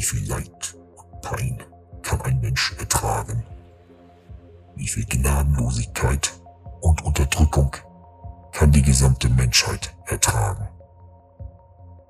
[0.00, 1.62] Wie viel Leid und Pein
[2.00, 3.44] kann ein Mensch ertragen?
[4.74, 6.32] Wie viel Gnadenlosigkeit
[6.80, 7.76] und Unterdrückung
[8.50, 10.66] kann die gesamte Menschheit ertragen?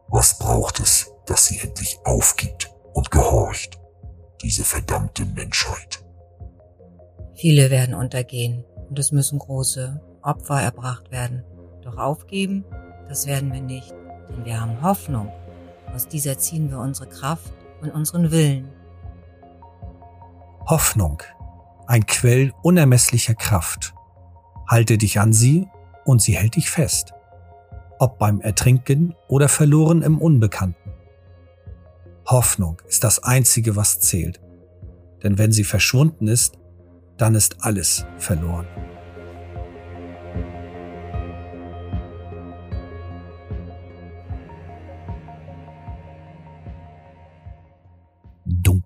[0.06, 3.80] Was braucht es, dass sie endlich aufgibt und gehorcht,
[4.40, 6.04] diese verdammte Menschheit?
[7.34, 11.42] Viele werden untergehen und es müssen große Opfer erbracht werden.
[11.82, 12.64] Doch aufgeben,
[13.08, 13.92] das werden wir nicht,
[14.28, 15.32] denn wir haben Hoffnung.
[15.92, 18.68] Aus dieser ziehen wir unsere Kraft und unseren Willen.
[20.66, 21.22] Hoffnung,
[21.86, 23.94] ein Quell unermesslicher Kraft.
[24.68, 25.66] Halte dich an sie
[26.04, 27.12] und sie hält dich fest.
[27.98, 30.92] Ob beim Ertrinken oder verloren im Unbekannten.
[32.26, 34.40] Hoffnung ist das Einzige, was zählt.
[35.22, 36.58] Denn wenn sie verschwunden ist,
[37.16, 38.66] dann ist alles verloren.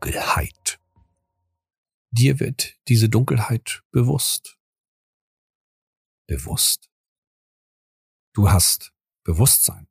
[0.04, 0.78] Dunkelheit.
[2.10, 4.58] Dir wird diese Dunkelheit bewusst.
[6.26, 6.90] Bewusst.
[8.34, 9.88] Du hast Bewusstsein.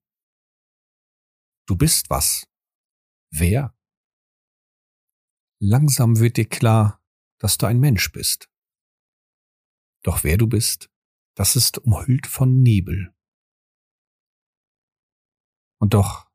[1.66, 2.48] Du bist was.
[3.32, 3.76] Wer?
[5.60, 7.04] Langsam wird dir klar,
[7.40, 8.52] dass du ein Mensch bist.
[10.04, 10.92] Doch wer du bist,
[11.34, 13.16] das ist umhüllt von Nebel.
[15.80, 16.30] Und doch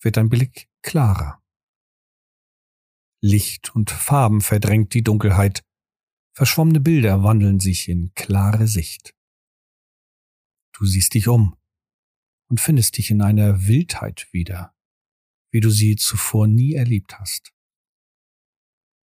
[0.00, 1.42] wird dein Blick klarer.
[3.26, 5.62] Licht und Farben verdrängt die Dunkelheit,
[6.32, 9.14] verschwommene Bilder wandeln sich in klare Sicht.
[10.72, 11.56] Du siehst dich um
[12.48, 14.74] und findest dich in einer Wildheit wieder,
[15.50, 17.52] wie du sie zuvor nie erlebt hast.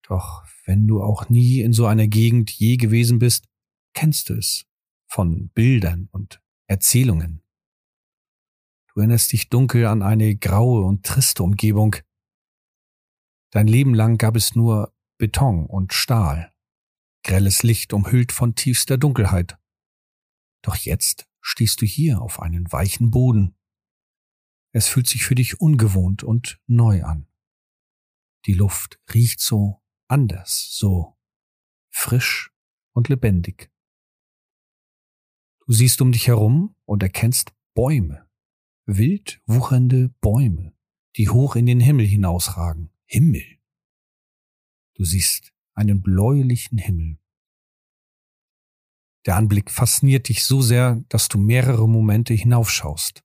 [0.02, 3.46] Doch wenn du auch nie in so einer Gegend je gewesen bist,
[3.94, 4.66] kennst du es
[5.06, 7.42] von Bildern und Erzählungen.
[8.88, 11.96] Du erinnerst dich dunkel an eine graue und triste Umgebung,
[13.50, 16.52] Dein Leben lang gab es nur Beton und Stahl,
[17.22, 19.58] grelles Licht umhüllt von tiefster Dunkelheit.
[20.62, 23.56] Doch jetzt stehst du hier auf einen weichen Boden.
[24.72, 27.26] Es fühlt sich für dich ungewohnt und neu an.
[28.46, 31.16] Die Luft riecht so anders, so
[31.90, 32.52] frisch
[32.92, 33.70] und lebendig.
[35.66, 38.26] Du siehst um dich herum und erkennst Bäume,
[38.86, 40.74] wild wuchernde Bäume,
[41.16, 42.90] die hoch in den Himmel hinausragen.
[43.10, 43.58] Himmel.
[44.94, 47.18] Du siehst einen bläulichen Himmel.
[49.24, 53.24] Der Anblick fasziniert dich so sehr, dass du mehrere Momente hinaufschaust.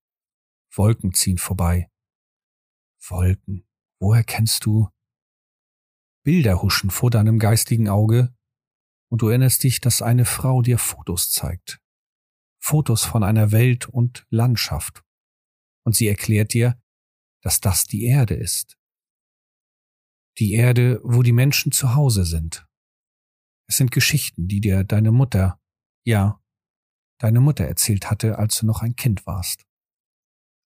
[0.72, 1.92] Wolken ziehen vorbei.
[3.02, 3.68] Wolken.
[4.00, 4.88] Woher kennst du?
[6.24, 8.34] Bilder huschen vor deinem geistigen Auge
[9.10, 11.82] und du erinnerst dich, dass eine Frau dir Fotos zeigt.
[12.62, 15.04] Fotos von einer Welt und Landschaft.
[15.84, 16.82] Und sie erklärt dir,
[17.42, 18.78] dass das die Erde ist
[20.40, 22.68] die Erde, wo die Menschen zu Hause sind.
[23.68, 25.62] Es sind Geschichten, die dir deine Mutter,
[26.06, 26.42] ja,
[27.20, 29.66] deine Mutter erzählt hatte, als du noch ein Kind warst.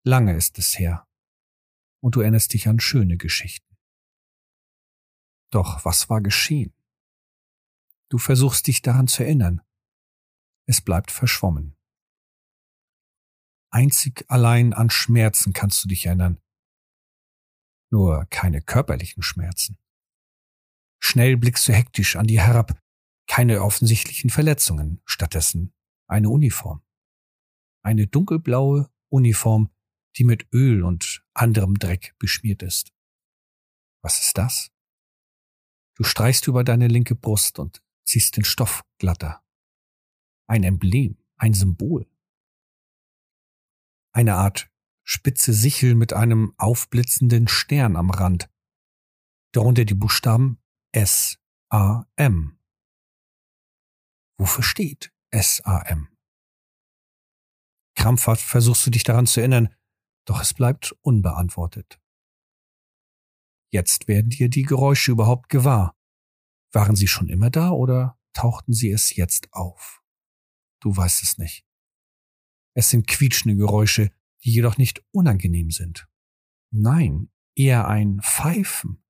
[0.04, 1.08] Lange ist es her,
[2.02, 3.76] und du erinnerst dich an schöne Geschichten.
[5.52, 6.74] Doch was war geschehen?
[8.10, 9.62] Du versuchst dich daran zu erinnern.
[10.68, 11.76] Es bleibt verschwommen.
[13.72, 16.40] Einzig allein an Schmerzen kannst du dich erinnern,
[17.96, 19.78] nur keine körperlichen Schmerzen.
[21.02, 22.78] Schnell blickst du hektisch an dir herab,
[23.26, 25.74] keine offensichtlichen Verletzungen, stattdessen
[26.08, 26.84] eine Uniform.
[27.84, 29.70] Eine dunkelblaue Uniform,
[30.18, 32.94] die mit Öl und anderem Dreck beschmiert ist.
[34.02, 34.72] Was ist das?
[35.96, 39.42] Du streichst über deine linke Brust und ziehst den Stoff glatter.
[40.48, 42.06] Ein Emblem, ein Symbol.
[44.12, 44.70] Eine Art
[45.06, 48.50] spitze Sichel mit einem aufblitzenden Stern am Rand.
[49.54, 50.62] Darunter die Buchstaben
[50.92, 51.38] S
[51.70, 52.60] A M.
[54.38, 56.10] Wofür steht S A M?
[57.96, 59.74] Krampfhaft versuchst du dich daran zu erinnern,
[60.26, 62.02] doch es bleibt unbeantwortet.
[63.72, 65.96] Jetzt werden dir die Geräusche überhaupt gewahr.
[66.72, 70.04] Waren sie schon immer da oder tauchten sie es jetzt auf?
[70.82, 71.66] Du weißt es nicht.
[72.74, 74.12] Es sind quietschende Geräusche,
[74.46, 76.08] die jedoch nicht unangenehm sind.
[76.72, 79.04] Nein, eher ein Pfeifen.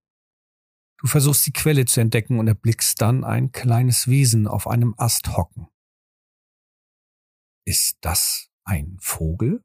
[0.98, 5.36] Du versuchst die Quelle zu entdecken und erblickst dann ein kleines Wesen auf einem Ast
[5.36, 5.68] hocken.
[7.68, 9.62] Ist das ein Vogel?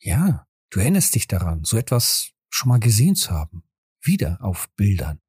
[0.00, 3.64] Ja, du erinnerst dich daran, so etwas schon mal gesehen zu haben.
[4.00, 5.20] Wieder auf Bildern.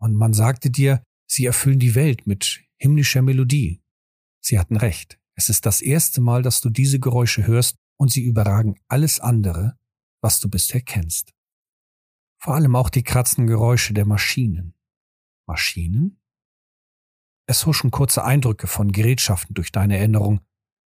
[0.00, 3.82] Und man sagte dir, sie erfüllen die Welt mit himmlischer Melodie.
[4.40, 5.21] Sie hatten recht.
[5.34, 9.78] Es ist das erste Mal, dass du diese Geräusche hörst und sie überragen alles andere,
[10.20, 11.32] was du bisher kennst.
[12.38, 14.74] Vor allem auch die kratzenden Geräusche der Maschinen.
[15.46, 16.20] Maschinen?
[17.46, 20.40] Es huschen kurze Eindrücke von Gerätschaften durch deine Erinnerung,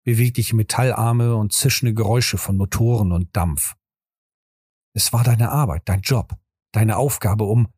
[0.05, 3.76] bewegliche Metallarme und zischende Geräusche von Motoren und Dampf.
[4.94, 6.38] Es war deine Arbeit, dein Job,
[6.73, 7.73] deine Aufgabe, um,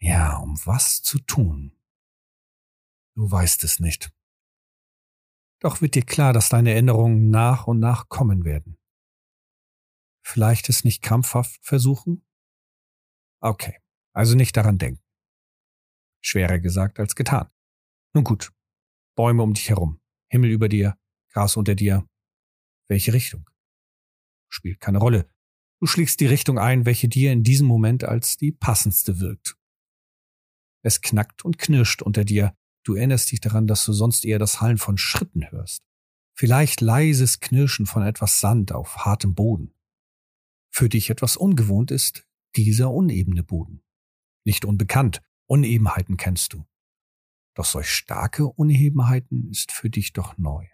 [0.00, 1.76] ja, um was zu tun.
[3.14, 4.12] Du weißt es nicht.
[5.62, 8.78] Doch wird dir klar, dass deine Erinnerungen nach und nach kommen werden.
[10.24, 12.26] Vielleicht es nicht krampfhaft versuchen?
[13.40, 13.78] Okay,
[14.12, 15.04] also nicht daran denken.
[16.20, 17.48] Schwerer gesagt als getan.
[18.12, 18.52] Nun gut,
[19.14, 20.00] Bäume um dich herum,
[20.30, 20.98] Himmel über dir,
[21.28, 22.08] Gras unter dir.
[22.88, 23.48] Welche Richtung?
[24.48, 25.30] Spielt keine Rolle.
[25.78, 29.56] Du schlägst die Richtung ein, welche dir in diesem Moment als die passendste wirkt.
[30.82, 32.56] Es knackt und knirscht unter dir.
[32.84, 35.84] Du erinnerst dich daran, dass du sonst eher das Hallen von Schritten hörst.
[36.34, 39.74] Vielleicht leises Knirschen von etwas Sand auf hartem Boden.
[40.70, 42.26] Für dich etwas ungewohnt ist
[42.56, 43.82] dieser unebene Boden.
[44.44, 46.66] Nicht unbekannt, Unebenheiten kennst du.
[47.54, 50.66] Doch solch starke Unebenheiten ist für dich doch neu.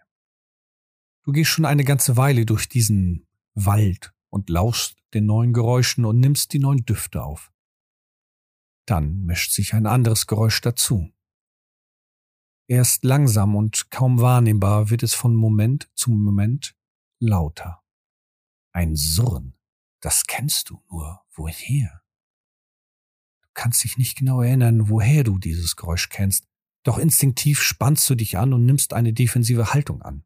[1.23, 6.19] Du gehst schon eine ganze Weile durch diesen Wald und lauschst den neuen Geräuschen und
[6.19, 7.51] nimmst die neuen Düfte auf.
[8.85, 11.11] Dann mischt sich ein anderes Geräusch dazu.
[12.69, 16.75] Erst langsam und kaum wahrnehmbar wird es von Moment zu Moment
[17.19, 17.81] lauter.
[18.71, 19.57] Ein Surren,
[20.01, 21.19] das kennst du nur.
[21.31, 22.03] Woher?
[23.41, 26.45] Du kannst dich nicht genau erinnern, woher du dieses Geräusch kennst,
[26.83, 30.23] doch instinktiv spannst du dich an und nimmst eine defensive Haltung an.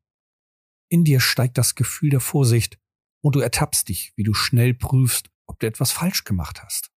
[0.90, 2.78] In dir steigt das Gefühl der Vorsicht
[3.22, 6.92] und du ertappst dich, wie du schnell prüfst, ob du etwas falsch gemacht hast.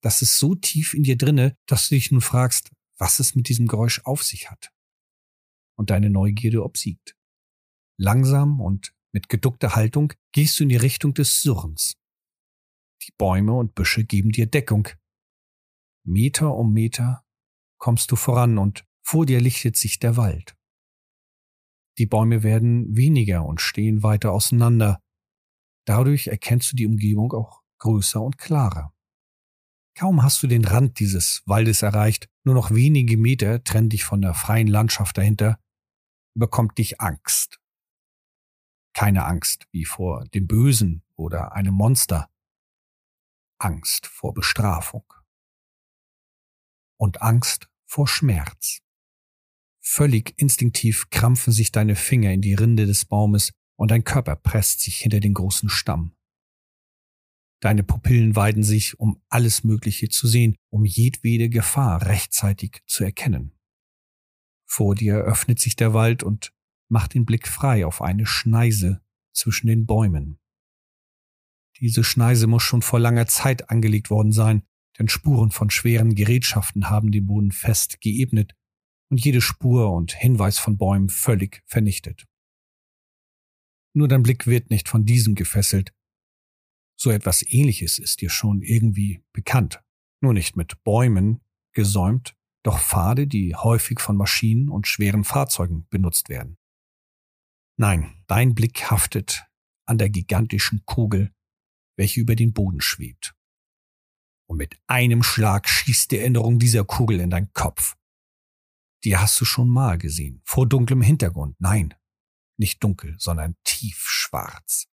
[0.00, 2.70] Das ist so tief in dir drinne, dass du dich nun fragst,
[3.02, 4.72] was es mit diesem Geräusch auf sich hat.
[5.76, 7.16] Und deine Neugierde obsiegt.
[7.98, 11.96] Langsam und mit geduckter Haltung gehst du in die Richtung des Surrens.
[13.02, 14.86] Die Bäume und Büsche geben dir Deckung.
[16.04, 17.24] Meter um Meter
[17.78, 20.56] kommst du voran und vor dir lichtet sich der Wald.
[21.98, 25.02] Die Bäume werden weniger und stehen weiter auseinander.
[25.86, 28.91] Dadurch erkennst du die Umgebung auch größer und klarer.
[29.94, 34.22] Kaum hast du den Rand dieses Waldes erreicht, nur noch wenige Meter trennen dich von
[34.22, 35.58] der freien Landschaft dahinter,
[36.34, 37.60] bekommt dich Angst.
[38.94, 42.30] Keine Angst wie vor dem Bösen oder einem Monster.
[43.58, 45.04] Angst vor Bestrafung.
[46.98, 48.80] Und Angst vor Schmerz.
[49.80, 54.80] Völlig instinktiv krampfen sich deine Finger in die Rinde des Baumes und dein Körper presst
[54.80, 56.14] sich hinter den großen Stamm.
[57.62, 63.56] Deine Pupillen weiden sich, um alles Mögliche zu sehen, um jedwede Gefahr rechtzeitig zu erkennen.
[64.66, 66.52] Vor dir öffnet sich der Wald und
[66.88, 69.00] macht den Blick frei auf eine Schneise
[69.32, 70.40] zwischen den Bäumen.
[71.78, 74.64] Diese Schneise muss schon vor langer Zeit angelegt worden sein,
[74.98, 78.56] denn Spuren von schweren Gerätschaften haben den Boden fest geebnet
[79.08, 82.26] und jede Spur und Hinweis von Bäumen völlig vernichtet.
[83.94, 85.92] Nur dein Blick wird nicht von diesem gefesselt.
[87.02, 89.82] So etwas ähnliches ist dir schon irgendwie bekannt,
[90.20, 91.40] nur nicht mit Bäumen
[91.72, 96.58] gesäumt, doch Pfade, die häufig von Maschinen und schweren Fahrzeugen benutzt werden.
[97.76, 99.44] Nein, dein Blick haftet
[99.84, 101.34] an der gigantischen Kugel,
[101.96, 103.34] welche über den Boden schwebt.
[104.48, 107.96] Und mit einem Schlag schießt die Erinnerung dieser Kugel in deinen Kopf.
[109.02, 110.40] Die hast du schon mal gesehen.
[110.44, 111.56] Vor dunklem Hintergrund.
[111.58, 111.94] Nein,
[112.58, 114.86] nicht dunkel, sondern tiefschwarz.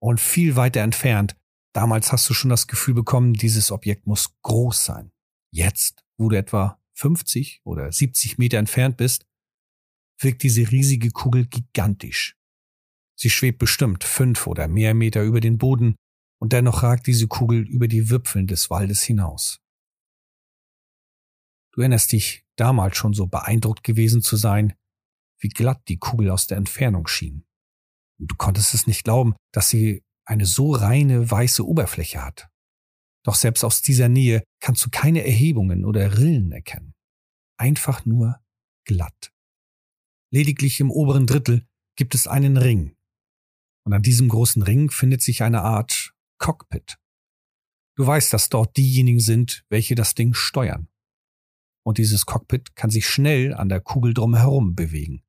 [0.00, 1.36] Und viel weiter entfernt.
[1.72, 5.12] Damals hast du schon das Gefühl bekommen, dieses Objekt muss groß sein.
[5.52, 9.26] Jetzt, wo du etwa 50 oder 70 Meter entfernt bist,
[10.18, 12.36] wirkt diese riesige Kugel gigantisch.
[13.16, 15.94] Sie schwebt bestimmt fünf oder mehr Meter über den Boden
[16.40, 19.60] und dennoch ragt diese Kugel über die Wipfeln des Waldes hinaus.
[21.72, 24.74] Du erinnerst dich damals schon so beeindruckt gewesen zu sein,
[25.38, 27.44] wie glatt die Kugel aus der Entfernung schien.
[28.20, 32.48] Du konntest es nicht glauben, dass sie eine so reine weiße Oberfläche hat.
[33.24, 36.94] Doch selbst aus dieser Nähe kannst du keine Erhebungen oder Rillen erkennen.
[37.58, 38.40] Einfach nur
[38.84, 39.32] glatt.
[40.32, 42.96] Lediglich im oberen Drittel gibt es einen Ring.
[43.84, 46.98] Und an diesem großen Ring findet sich eine Art Cockpit.
[47.96, 50.88] Du weißt, dass dort diejenigen sind, welche das Ding steuern
[51.82, 55.22] und dieses Cockpit kann sich schnell an der Kugel drumherum bewegen.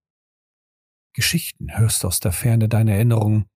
[1.14, 3.50] Geschichten hörst du aus der Ferne deiner Erinnerungen,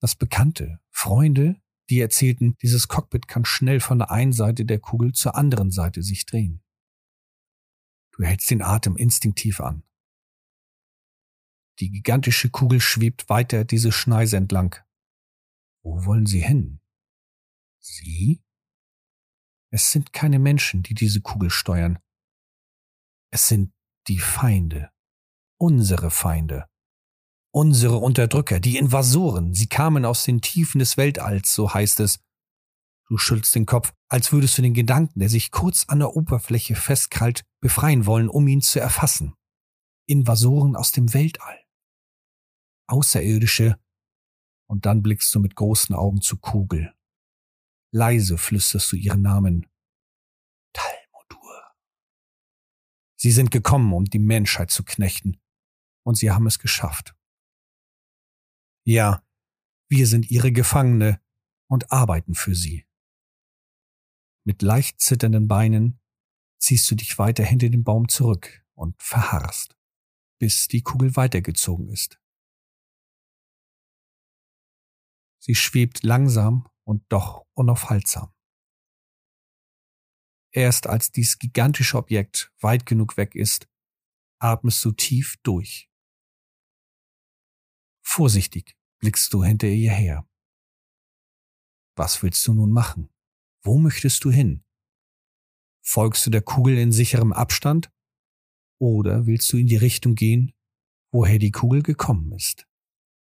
[0.00, 5.12] das Bekannte, Freunde, die erzählten, dieses Cockpit kann schnell von der einen Seite der Kugel
[5.12, 6.62] zur anderen Seite sich drehen.
[8.12, 9.82] Du hältst den Atem instinktiv an.
[11.78, 14.76] Die gigantische Kugel schwebt weiter diese Schneise entlang.
[15.82, 16.80] Wo wollen sie hin?
[17.78, 18.42] Sie?
[19.70, 21.98] Es sind keine Menschen, die diese Kugel steuern.
[23.30, 23.74] Es sind
[24.08, 24.90] die Feinde,
[25.58, 26.68] unsere Feinde,
[27.56, 29.54] unsere Unterdrücker, die Invasoren.
[29.54, 32.20] Sie kamen aus den Tiefen des Weltalls, so heißt es.
[33.08, 36.76] Du schüttelst den Kopf, als würdest du den Gedanken, der sich kurz an der Oberfläche
[36.76, 39.36] festkrallt, befreien wollen, um ihn zu erfassen.
[40.06, 41.58] Invasoren aus dem Weltall.
[42.88, 43.80] Außerirdische.
[44.68, 46.94] Und dann blickst du mit großen Augen zur Kugel.
[47.90, 49.66] Leise flüsterst du ihren Namen.
[50.74, 51.72] Talmodur.
[53.18, 55.40] Sie sind gekommen, um die Menschheit zu knechten.
[56.04, 57.15] Und sie haben es geschafft.
[58.88, 59.26] Ja,
[59.88, 61.20] wir sind ihre Gefangene
[61.66, 62.86] und arbeiten für sie.
[64.44, 65.98] Mit leicht zitternden Beinen
[66.58, 69.76] ziehst du dich weiter hinter den Baum zurück und verharrst,
[70.38, 72.20] bis die Kugel weitergezogen ist.
[75.40, 78.32] Sie schwebt langsam und doch unaufhaltsam.
[80.52, 83.68] Erst als dies gigantische Objekt weit genug weg ist,
[84.38, 85.90] atmest du tief durch.
[88.08, 90.26] Vorsichtig blickst du hinter ihr her.
[91.96, 93.10] Was willst du nun machen?
[93.62, 94.64] Wo möchtest du hin?
[95.82, 97.92] Folgst du der Kugel in sicherem Abstand?
[98.78, 100.54] Oder willst du in die Richtung gehen,
[101.10, 102.65] woher die Kugel gekommen ist?